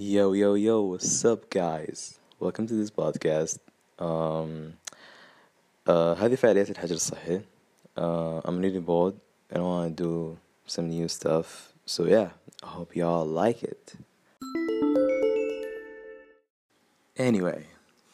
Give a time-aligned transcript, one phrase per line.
[0.00, 2.18] Yo, yo, yo, what's up, guys?
[2.38, 3.58] Welcome to this podcast.
[3.98, 4.74] Um,
[5.86, 7.40] uh, هذه فعاليات الحجر الصحي.
[7.96, 9.14] Uh, I'm really bored
[9.50, 11.72] and I want to do some new stuff.
[11.86, 12.30] So yeah,
[12.62, 13.94] I hope y'all like it.
[17.16, 17.66] Anyway,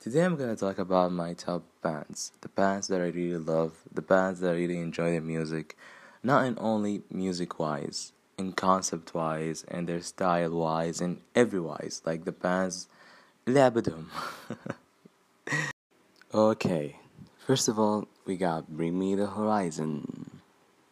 [0.00, 2.32] today I'm gonna talk about my top bands.
[2.42, 5.76] The bands that I really love, the bands that I really enjoy their music,
[6.22, 12.02] not in only music wise, in concept wise, and their style wise, and every wise,
[12.04, 12.88] like the bands
[13.46, 14.04] لعبتهم.
[16.34, 16.96] okay,
[17.46, 20.40] first of all, we got Bring Me the Horizon.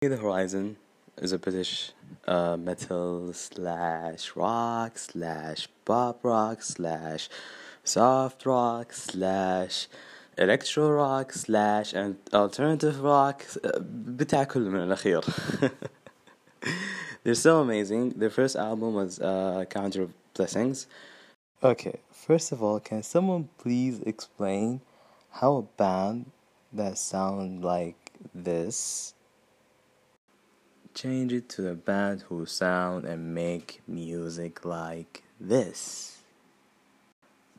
[0.00, 0.76] Bring Me the Horizon
[1.18, 1.92] is a British
[2.26, 7.28] uh, metal slash rock slash pop rock slash
[7.84, 9.86] soft rock slash
[10.38, 13.44] electro rock slash and alternative rock
[13.90, 15.24] بتاع كل من الأخير
[17.23, 18.11] They're so amazing.
[18.11, 20.87] Their first album was uh, Count Your Blessings.
[21.61, 24.79] Okay, first of all, can someone please explain
[25.29, 26.31] how a band
[26.71, 29.13] that sound like this
[30.93, 36.19] change it to a band who sound and make music like this?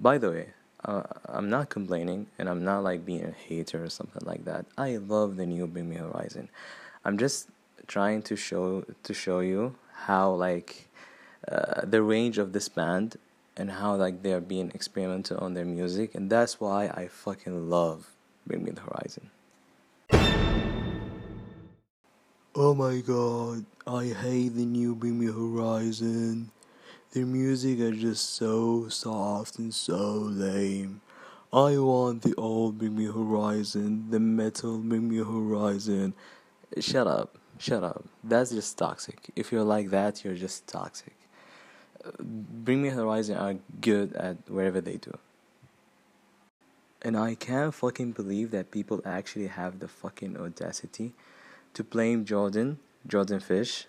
[0.00, 0.46] By the way,
[0.84, 4.64] uh, I'm not complaining and I'm not like being a hater or something like that.
[4.78, 6.48] I love the new Bring Me Horizon.
[7.04, 7.48] I'm just
[7.90, 9.74] trying to show to show you
[10.06, 10.86] how like
[11.50, 13.16] uh, the range of this band
[13.56, 18.10] and how like they're being experimental on their music and that's why I fucking love
[18.46, 19.30] Bring Me the Horizon.
[22.54, 26.52] Oh my god, I hate the new Bring Me Horizon.
[27.10, 29.96] Their music are just so soft and so
[30.30, 31.00] lame.
[31.52, 36.14] I want the old Bring Me Horizon, the metal Bring Me Horizon.
[36.78, 38.04] Shut up, shut up.
[38.24, 39.30] That's just toxic.
[39.36, 41.14] If you're like that, you're just toxic.
[42.18, 45.16] Bring Me Horizon are good at wherever they do.
[47.02, 51.12] And I can't fucking believe that people actually have the fucking audacity
[51.74, 53.86] to blame Jordan, Jordan Fish,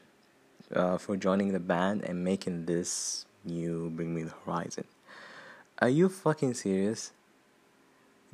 [0.76, 4.86] uh, for joining the band and making this new Bring Me the Horizon.
[5.80, 7.12] Are you fucking serious?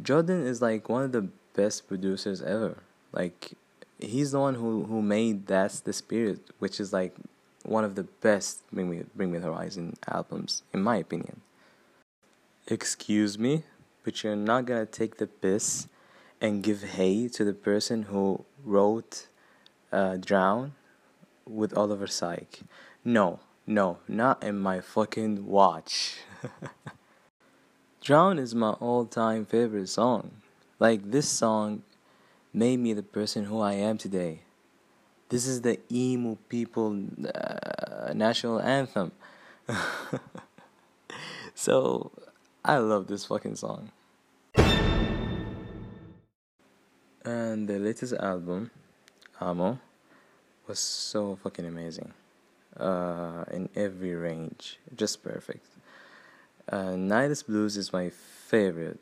[0.01, 2.77] Jordan is like one of the best producers ever.
[3.11, 3.53] Like,
[3.99, 7.15] he's the one who, who made That's the Spirit, which is like
[7.63, 11.41] one of the best Bring Me, Bring Me the Horizon albums, in my opinion.
[12.67, 13.63] Excuse me,
[14.03, 15.87] but you're not gonna take the piss
[16.39, 19.27] and give hay to the person who wrote
[19.91, 20.73] uh, Drown
[21.45, 22.59] with Oliver Syke.
[23.03, 26.17] No, no, not in my fucking watch.
[28.01, 30.31] Drown is my all time favorite song.
[30.79, 31.83] Like, this song
[32.53, 34.41] made me the person who I am today.
[35.29, 37.03] This is the emo people
[37.35, 39.11] uh, national anthem.
[41.55, 42.11] so,
[42.63, 43.91] I love this fucking song.
[47.25, 48.71] And the latest album,
[49.41, 49.79] Amo,
[50.65, 52.13] was so fucking amazing.
[52.77, 55.65] Uh, in every range, just perfect.
[56.69, 58.99] Uh, Nihilist Blues is my favorite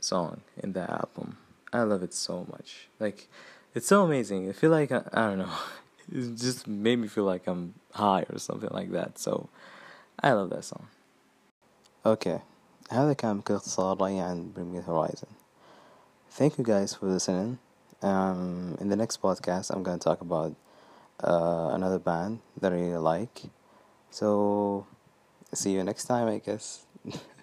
[0.00, 1.36] song in the album.
[1.73, 2.87] I love it so much.
[2.99, 3.27] Like,
[3.73, 4.49] it's so amazing.
[4.49, 5.55] I feel like I, I don't know.
[6.11, 9.17] It just made me feel like I'm high or something like that.
[9.17, 9.49] So,
[10.19, 10.87] I love that song.
[12.05, 12.41] Okay,
[12.89, 15.29] هذا كان باختصار رأيي عن Bring Me the Horizon.
[16.31, 17.59] Thank you guys for listening.
[18.01, 20.55] Um, in the next podcast, I'm gonna talk about
[21.23, 23.43] uh, another band that I really like.
[24.09, 24.87] So,
[25.53, 26.85] see you next time, I guess.